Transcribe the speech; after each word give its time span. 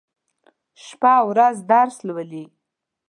شپه 0.85 1.11
او 1.19 1.25
ورځ 1.31 1.55
درس 1.71 1.95
لولي. 2.07 2.45